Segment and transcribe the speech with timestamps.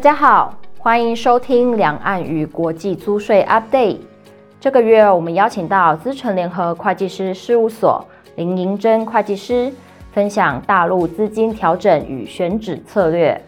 [0.00, 3.98] 大家好，欢迎收听两岸与国际租税 Update。
[4.58, 8.02] 这个月我们邀请到资诚联合会计师事务所
[8.36, 9.70] 林银珍会计师
[10.10, 13.38] 分享大陆资金调整与选址策略。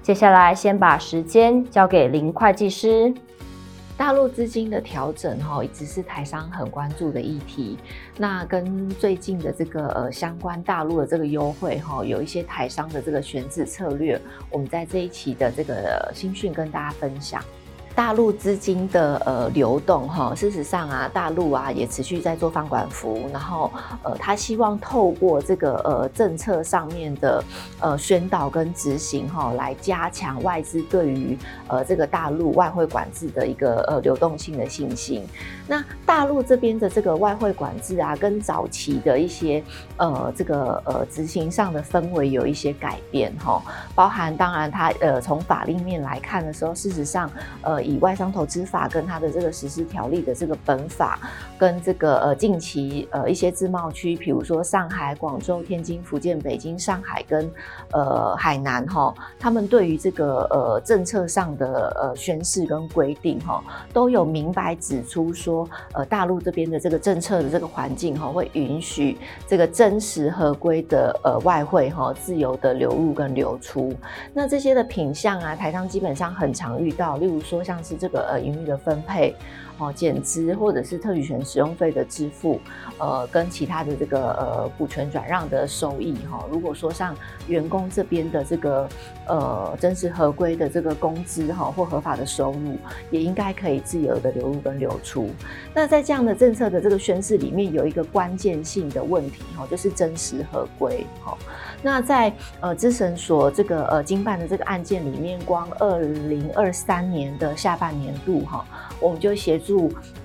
[0.00, 3.12] 接下来先把时间交给林会计师。
[4.00, 7.76] 大陆资金的调整哈，一直是台商很关注的议题。
[8.16, 14.18] 那跟最近的这个呃相关大陆的这个优惠哈，有一些台商的这个选址策略，
[14.50, 17.44] 我们在这一期的这个新讯跟大家分享。
[18.00, 23.70] 大陆资金的呃流动哈，事实上啊，大陆啊也持续在做放管服，然后
[24.02, 27.44] 呃，他希望透过这个呃政策上面的
[27.78, 31.36] 呃宣导跟执行哈，来加强外资对于
[31.68, 35.26] 呃这个大陆外汇管制的一个呃流动性的信心。
[35.68, 39.62] 那大陆这边的这个外汇管制啊，跟早期的一些
[39.98, 43.62] 呃这个呃执行上的氛围有一些改变哈，
[43.94, 47.89] 包含当然它呃从法令面来看的时候，事实上呃。
[47.90, 51.18] 以外商投资法跟它的这个实施条例的这个本法，
[51.58, 57.50] 跟这个呃近期呃一些自贸区，比如说上海、广州、天津、福建、北京、上海跟
[57.92, 73.92] 呃海南哈，他们对于这个呃政策上的呃宣示跟规定哈，都有明白指出说，呃大陆这边的这个政策的这个环境哈，会允许这个真实合规的呃外汇哈自由的流入跟流出。
[74.32, 77.60] 那这些的品相啊，台商基本上很常遇到，例如说。
[77.70, 79.32] 像是这个呃盈余的分配。
[79.80, 82.60] 哦减资或者是特许权使用费的支付，
[82.98, 87.16] 呃跟其他的这个呃股权转让的收益哈，如果说像
[87.48, 88.88] 员工这边的这个
[89.26, 92.76] 呃真实合规的这个工资哈或合法的收入，
[93.10, 95.30] 也应该可以自由的流入跟流出。
[95.74, 101.36] 那在这样的政策的这个宣示里面，有一个关键性的问题哈，就是真实合规哈。
[101.82, 108.64] 那在呃资审所这个呃经办的这个案件里面，光二零二三年的下半年度哈，
[109.00, 109.69] 我们就协助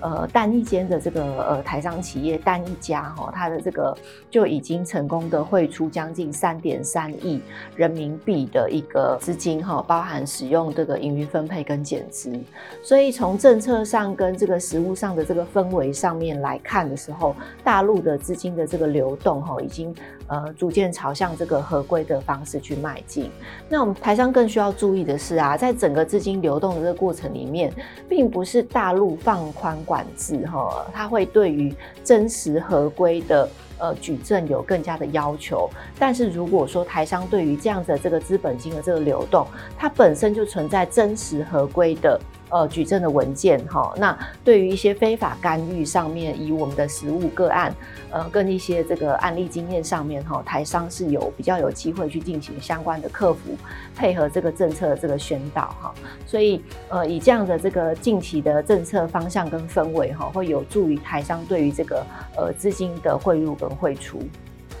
[0.00, 3.96] 呃单一间的这个呃台商企业单一家哈，它的这个
[4.30, 7.40] 就已经成功的汇出将近三点三亿
[7.74, 12.38] 人民币的一个资金哈，包含使用这个盈余分配跟减资，
[12.82, 17.34] 所以从政策上跟这个实物上的这个氛围上面来看的时候，
[17.64, 19.94] 大陆的资金的这个流动哈，已经
[20.26, 21.46] 呃逐渐朝向这。
[21.46, 23.30] 个合规的方式去迈进。
[23.68, 27.72] 那我们台商更需要注意的是啊，在整个资金流动的这个过程里面，
[28.08, 33.46] 并不是大陆放放宽管制哈，它会对于真实合规的
[33.78, 35.68] 呃举证有更加的要求。
[35.98, 39.46] 但是如果说台商对于这样子的这个资本金的这个流动，
[39.76, 42.18] 它本身就存在真实合规的。
[42.48, 47.74] 呃，举证的文件哈，那对于一些非法干预上面，以我们的实务个案，
[48.10, 53.56] 呃，跟一些这个案例经验上面哈，台商是有比较有机会去进行相关的克服，
[53.96, 64.20] 配合这个政策的这个宣导哈，所以呃，以这样的这个近期的政策方向跟氛围哈，会有助于台商对于这个呃资金的汇入跟汇出。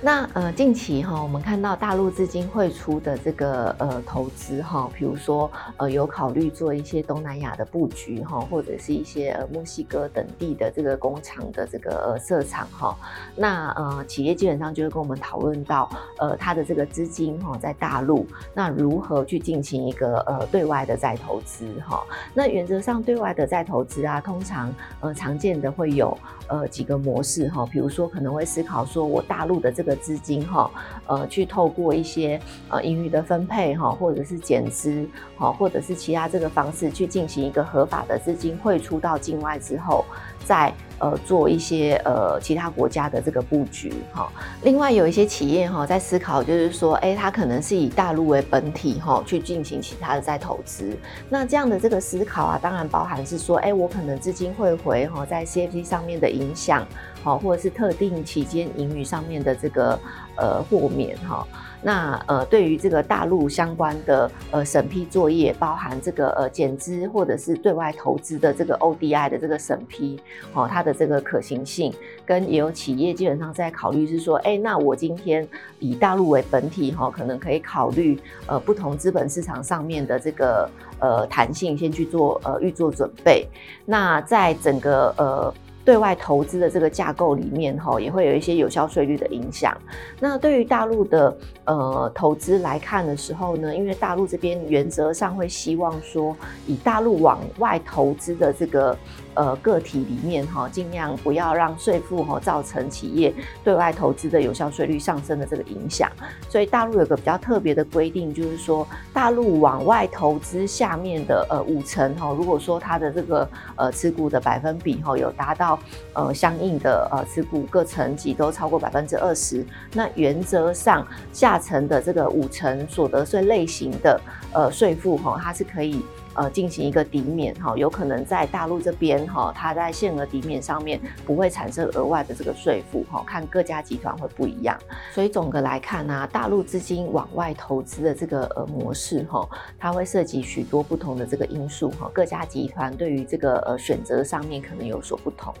[0.02, 12.94] 那呃，近期哈，我们看到大陆资金汇出的这个呃投资哈，比如说呃有考虑做一些东南亚的布局哈，或者是一些呃墨西哥等地的这个工厂的这个呃设厂哈。
[13.34, 22.04] 那呃企业基本上就会跟我们讨论到呃它的这个资金哈在大陆，那如何去进行一个呃对外的再投资哈？
[22.34, 26.16] 那原则上对外的再投资啊，通常呃常见的会有
[26.48, 29.85] 呃几个模式哈，比如说可能会思考说我大陆的这。
[29.86, 30.70] 的资金哈，
[31.06, 32.38] 呃，去透过一些
[32.68, 35.08] 呃盈余的分配哈，或者是减资
[35.38, 40.04] 哈，或者是其他这个方式去进行一个合法的资金汇出到境外之后，
[40.44, 44.30] 再呃做一些呃其他国家的这个布局哈。
[44.62, 50.96] 另外有一些企业哈在思考，就是说，哎，它可能是以大陆为本体哈去进行其他的再投资。
[51.28, 56.86] 那这样的这个思考啊，当然包含是说，哎，我可能资金汇回哈在 CFC 上面的影响。
[57.22, 59.98] 好，或者是特定期间盈余上面的这个
[60.36, 61.44] 呃豁免哈，
[61.86, 70.18] 那呃对于这个大陆相关的呃审批作业，包含这个呃减资或者是对外投资的这个 ODI 的这个审批，
[70.52, 71.94] 哦，它的这个可行性，
[72.26, 75.46] 跟也有企业基本上在考虑是说，哎，那我今天
[75.78, 78.18] 以大陆为本体哈，可能可以考虑
[78.48, 80.68] 呃不同资本市场上面的这个
[80.98, 83.46] 呃弹性，先去做呃预做准备，
[83.84, 85.54] 那在整个呃。
[85.86, 89.72] 对外投资的这个架构里面，哈，也会有一些有效税率的影响。
[90.18, 96.36] 那对于大陆的呃投资来看的时候呢，因为大陆这边原则上会希望说，
[96.66, 98.98] 以大陆往外投资的这个
[99.34, 103.32] 呃个体里面哈，尽量不要让税负哈造成企业
[103.62, 106.10] 对外投资的有效税率上升的这个影响。
[106.48, 115.75] 所以大陆有个比较特别的规定，就是说大陆往外投资下面的呃五成哈，如果说它的这个呃持股的百分比哈有达到
[116.12, 124.20] 呃相应的呃持股各层级都超过百分之二十，那原则上下层的这个五成所得税类型的
[124.52, 126.04] 呃税负哈，它是可以。
[126.36, 134.78] 呃，进行一个抵免哈，有可能在大陆这边哈，它在限额抵免上面不会产生额外的这个税负哈，看各家集团会不一样。
[135.12, 139.48] 所以总的来看呢、大陆资金往外投资的这个呃模式哈，
[139.78, 145.54] 它会涉及许多不同的这个因素哈，各家集团对于这个呃选择上面可能有所不同。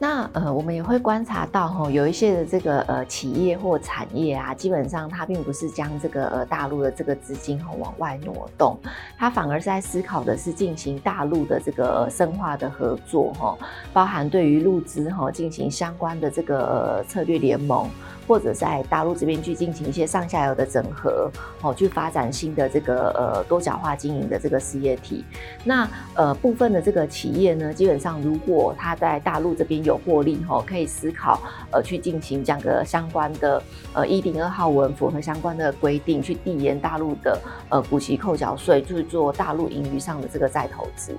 [0.00, 8.78] 那呃，我们也会观察到哈，有一些的这个呃企业或产业啊，基本上它并不是将这个呃大陆的这个资金哈往外挪动，
[9.16, 13.58] 它反而是在思考的是进行大陆的这个深化的合作哈，
[13.92, 17.88] 包含对于陆资哈进行相关的这个策略联盟。
[18.28, 21.30] 或者在大陆这边去进行一些上下游的整合，
[21.62, 25.24] 哦，去发展新的这个呃多角化经营的这个事业体。
[25.64, 31.40] 那呃部分的这个企业呢，基本上如果他在大陆这边有获利，吼，可以思考
[31.72, 33.62] 呃去进行这样的相关的
[33.94, 37.40] 呃一零二号文符合相关的规定，去递延大陆的
[37.70, 41.16] 呃股息扣缴税，就是做大陆盈余上的这个再投资。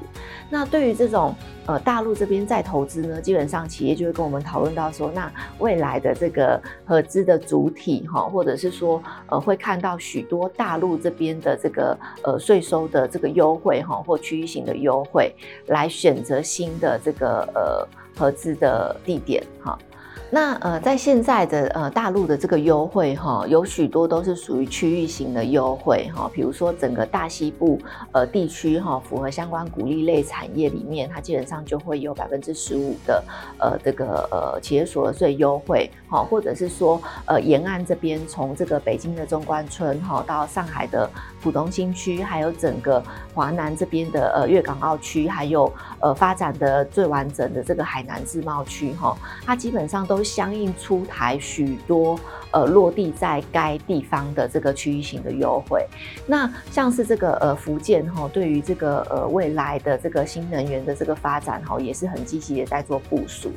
[0.47, 1.33] 那对于这种
[1.65, 15.33] 呃大陆这边再投资呢，基本上企业就会跟我们讨论到说，那未来的这个和合资的主体哈，或者是说呃，会看到许多大陆这边的这个呃税收的这个优惠哈，或区域型的优惠，
[15.67, 17.87] 来选择新的这个呃
[18.17, 19.79] 合资的地点哈。
[20.31, 27.79] 那呃，在现在的呃大陆的这个优惠哈，有许多都是属于区域型的优惠哈，比如说整个大西部
[28.11, 33.23] 呃地区哈，符合相关鼓励类产业里面，它基本上就会有百分之十五的
[33.57, 41.09] 呃这个呃企业所得税优惠哈，或者是说呃沿岸这边从这个北京的中关村哈到上海的
[41.41, 43.03] 浦东新区，还有整个
[43.33, 50.23] 华南这边的呃粤港澳区，还有呃发展的最完整的这个海南自贸区哈，它基本上都。
[50.29, 52.19] 相应出台许多
[52.51, 55.85] 呃落地在该地方的这个区域型的优惠，
[56.27, 63.51] 那像是这个呃福建哈，对于这个呃未来的这个新能源的这个发展哈，也是很积极的在做部署。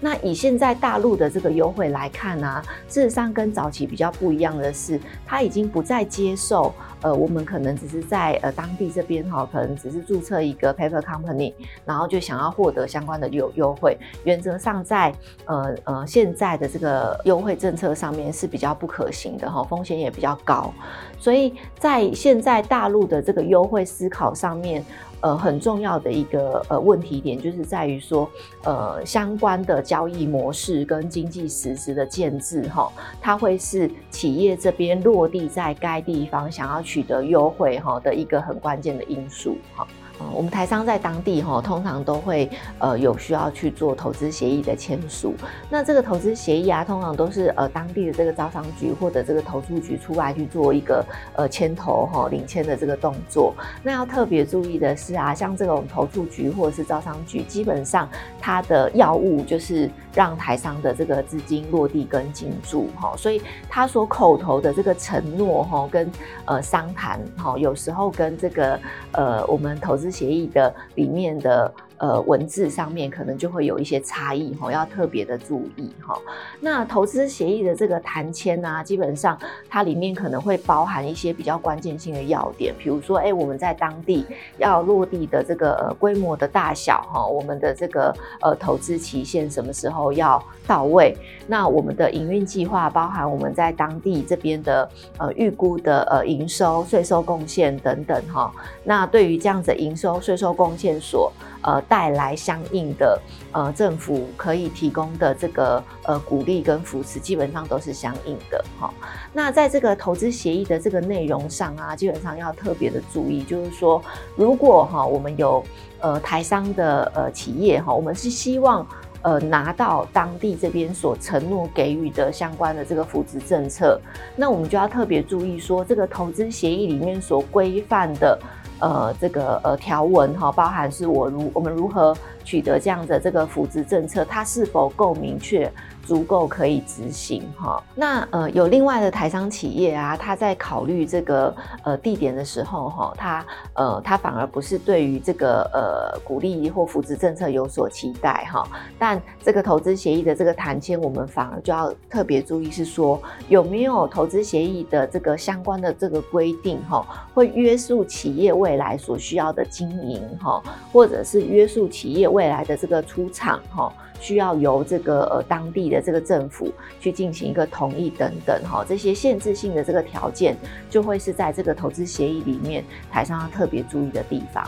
[0.00, 11.52] 那以现在大陆的这个优惠来看呢、事实上跟早期比较不一样的是，它已经不再接受呃我们可能只是在呃当地这边哈，可能只是注册一个 paper company，
[11.84, 15.14] 然后就想要获得相关的优优惠，原则上在
[15.44, 16.06] 呃呃。
[16.06, 20.70] 现在的这个优惠政策上面是比较不可行的哈，风险也比较高，
[21.18, 24.84] 所以在现在大陆的这个优惠思考上面，
[25.22, 28.30] 呃，很重要的一个呃问题点就是在于说，
[28.64, 39.86] 呃，相关的交易模式跟经济实质的建制哈，它会是企业这边落地在该地方想要取得优惠哈的一个很关键的因素哈。
[40.20, 45.34] 嗯，我们台商在当地哈，通常都会呃有需要去做投资协议的签署。
[45.68, 51.04] 那这个投资协议啊，通常都是呃当地的这个招商局或者这个投注局出来去做一个
[51.34, 53.54] 呃牵头哈领签的这个动作。
[53.82, 58.08] 那要特别注意的是啊，像这种投注局或者是招商局，基本上
[58.40, 66.10] 它的要务就是让台商的这个资金落地跟进驻哈，所以他所口头的这个承诺哈跟
[66.46, 68.80] 呃商谈哈，有时候跟这个
[69.12, 70.10] 呃我们投资。
[70.16, 76.18] 协议的里面的呃文字上面可能就会有一些差异哈，要特别的注意哈。
[76.60, 79.38] 那投资协议的这个谈签啊，基本上
[79.68, 84.24] 它里面可能会包含一些比较关键性的要点，比如说哎、我们在当地
[84.58, 91.16] 要落地的这个呃规模的大小哈，我们的这个呃投资期限什么时候要到位？
[91.46, 94.88] 那我们的营运计划包含我们在当地这边的
[95.18, 98.52] 呃预估的呃营收、税收贡献等等哈。
[98.84, 101.32] 那对于这样子营收、税收贡献所
[101.62, 103.20] 呃带来相应的
[103.52, 108.92] 呃政府可以提供的这个呃鼓励跟扶持，基本上都是相应的哈。
[109.32, 114.02] 那在这个投资协议的这个内容上啊，基本上要特别的注意，就是说
[114.34, 115.64] 如果哈我们有
[116.00, 118.86] 呃台商的呃企业哈，我们是希望
[119.22, 124.00] 呃拿到当地这边所承诺给予的相关的这个扶持政策，
[124.36, 128.38] 那我们就要特别注意说这个投资协议里面所规范的。
[128.78, 132.14] 呃，这个呃条文哈，包含是我如我们如何
[132.46, 135.70] 取得这样的这个扶植政策，它是否够明确？
[136.06, 148.64] 足够可以执行哈，那呃有另外的台商企业啊，他在考虑这个呃地点的时候哈，他呃他反而不是对于这个呃鼓励或扶植政策有所期待哈，
[148.96, 160.62] 但这个投资协议的这个谈签，我们反而就要特别注意是说有没有投资协议的这个相关的这个规定哈，会约束企业未来所需要的经营哈，
[160.92, 163.92] 或者是约束企业未来的这个出厂哈。
[164.18, 170.56] 需要由这个呃当地的这个政府去进行一个同意等等哈，这些限制性的这个条件
[170.88, 174.66] 就会是在这个投资协议里面台商要特别注意的地方。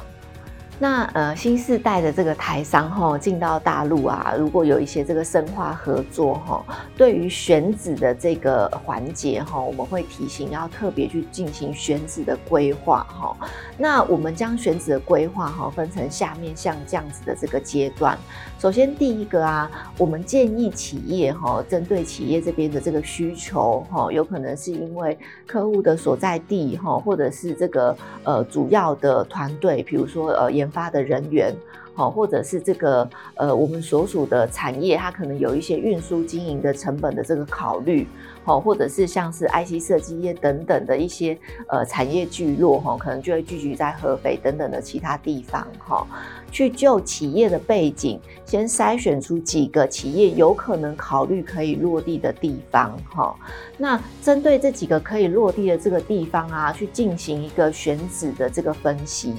[0.80, 6.64] 那呃，新世代的这个台商哈进到大陆啊，如果有一些这个深化合作哈，
[6.96, 13.36] 对于选址的这个环节哈，我们会提醒要特别去进行选址的规划哈。
[13.76, 18.16] 那我们将选址的规划哈分成下面像这样子的这个阶段。
[18.60, 31.54] 首先第一个啊，我们建议企业哈，针对企业这边的这个需求哈，有可能是因为客户的所在地哈，或者是这个呃主要的团队，比如说呃研发的人员，
[31.94, 38.06] 好，或者是这个呃，我们所属的产业，它可能有一些运输经营的成本的这个考虑，
[38.44, 46.06] 好，或者是像是 IC 设计业等等的一些呃产业聚落，哈，可能就会聚集在合肥等等的其他地方，哈，
[46.50, 53.34] 去就企业的背景，先筛选出几个企业有可能考虑可以落地的地方，哈，
[53.76, 59.34] 那针对这几个可以落地的这个地方啊，去进行一个选址的这个分析。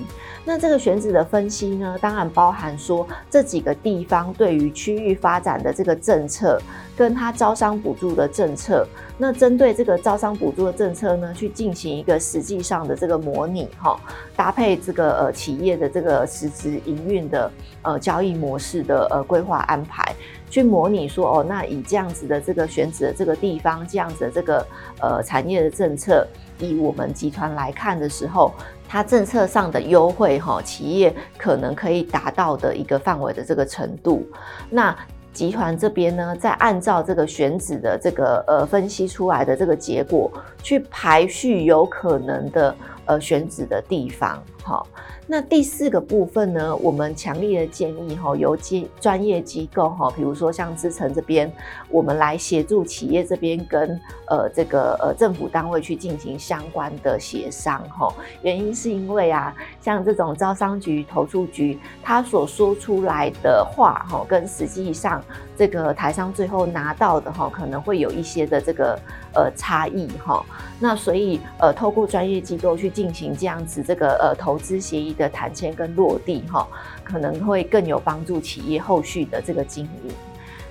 [0.45, 6.59] 那这个选址的分析呢，当然包含说这几个地方对于区域发展的这个政策，
[6.97, 8.87] 跟它招商补助的政策。
[9.21, 13.99] 那针对这个招商补助的政策呢，去进行一个实际上的这个模拟哈，
[14.35, 17.51] 搭配这个呃企业的这个实质营运的
[17.81, 20.15] 呃交易模式的呃规划安排，
[20.49, 24.65] 去模拟说哦，那以这样子的这个选址的这个地方，这样子的这个
[25.01, 26.27] 呃产业的政策，
[26.59, 28.51] 以我们集团来看的时候。
[28.91, 34.25] 它政策上的优惠，哈，企业可能可以达到的一个范围的这个程度，
[34.67, 34.97] 那
[35.31, 40.31] 集团这边呢，再按照这个选址的这个呃分析出来的这个结果，
[40.63, 42.75] 去排序有可能的
[43.05, 44.83] 呃选址的地方，哈。
[45.31, 51.53] 那第四个部分呢，我们强烈的建议哈，由机专业机构哈，比如说像资诚这边，
[51.87, 53.89] 我们来协助企业这边跟
[54.27, 58.11] 呃这个呃政府单位去进行相关的协商哈。
[58.41, 65.23] 原因是因为啊，像这种招商局、投处局，他所说出来的话哈，跟实际上
[65.55, 68.99] 这个台商最后拿到的哈，可能会有一些的这个
[69.33, 70.45] 呃差异哈。
[70.79, 76.67] 那所以呃，透过专业机构去进行这样子这个呃投资协议的谈签跟落地哈，
[77.03, 80.11] 可能会更有帮助企业后续的这个经营。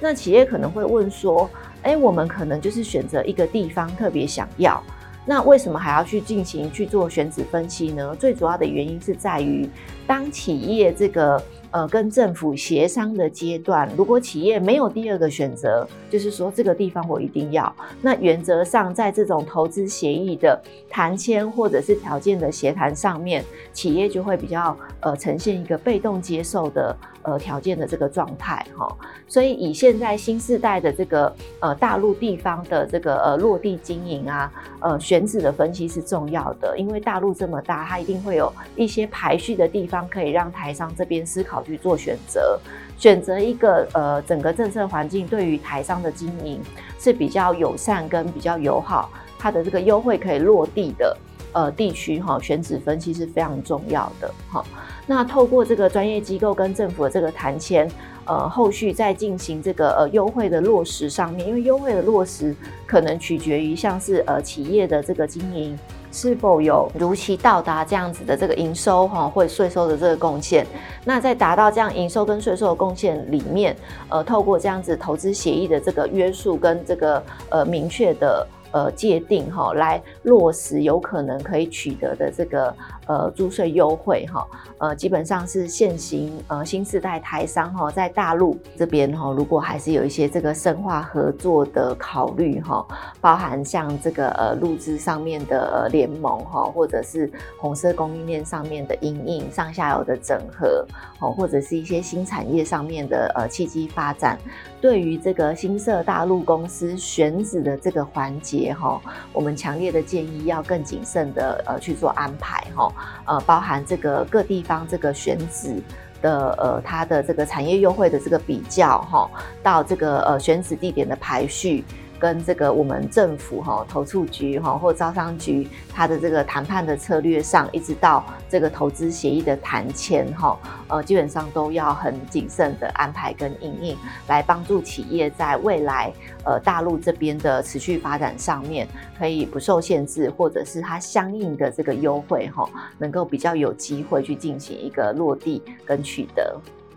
[0.00, 1.50] 那企业可能会问说，
[1.82, 4.82] 哎，我们可能就是选择一个地方特别想要，
[5.26, 8.16] 那为什么还要去进行去做选址分析呢？
[8.16, 9.68] 最主要的原因是在于，
[10.06, 11.42] 当企业这个。
[11.70, 20.58] 呃，跟政府协商的阶段，如果企业没有第二个选择，就是说这个地方我一定要，那原则上在这种投资协议的
[20.88, 26.96] 谈签或者是条件的协谈上面，企业就会比较呃呈现一个被动接受的
[27.30, 28.88] 呃条件的这个状态哈。
[29.28, 41.58] 所以以现在新世代的这个呃大陆地方的这个呃落地经营啊，呃选址的分析是重要的，因为大陆这么大，它一定会有一些排序的地方可以让台商这边思考。
[41.68, 42.58] 去做选择，
[42.96, 46.62] 选择一个呃整个政策环境对于台商的经营
[46.98, 51.14] 是比较友善跟比较友好，它的这个优惠可以落地的
[51.58, 54.64] 呃地区哈，选址分析是非常重要的哈。
[55.06, 57.90] 那透过这个专业机构跟政府的这个谈签，
[58.26, 62.54] 呃后续再进行这个呃优惠的落实上面，因为优惠的落实
[62.86, 65.76] 可能取决于像是呃企业的这个经营。
[66.10, 70.66] 是否有如期到达这样子的这个营收哈，或税收的这个贡献？
[71.04, 73.76] 那在达到这样营收跟税收的贡献里面，
[74.08, 78.46] 呃，透过这样子投资协议的这个约束跟这个呃明确的。
[78.70, 82.74] 呃，界定哈，来落实有可能可以取得的这个
[83.06, 84.46] 呃租税优惠哈，
[84.78, 92.86] 呃，基本上是现行呃新世代台商哈，在大陆这边哈，如果还是有一些这个深化合作的考虑哈，
[93.20, 100.86] 包含像这个呃陆资上面的联盟哈，或者是红色供应链上面的营运上下游的整合
[101.20, 104.38] 哦，或者是一些新产业上面的呃契机发展，
[104.80, 108.72] 对于这个新设大陆公司选址的这个环节。
[108.74, 109.00] 哈，
[109.32, 112.92] 我们强烈的建议要更谨慎的呃去做安排哈，
[113.26, 115.82] 呃包含这个各地方这个选址
[116.20, 119.30] 的呃，它的这个产业优惠的这个比较哈，
[119.62, 121.84] 到这个呃选址地点的排序。
[122.18, 130.58] 跟这个我们政府哈投促局哈或招商局，它的这个谈判的策略上，一直到这个投资协议的谈签哈，
[130.88, 133.96] 呃，基本上都要很谨慎的安排跟应应，
[134.26, 136.12] 来帮助企业在未来
[136.44, 138.86] 呃大陆这边的持续发展上面，
[139.18, 146.60] 可以不受限制，或者是它相应的这个优惠哈，能够比较有机会去进行一个落地跟取得。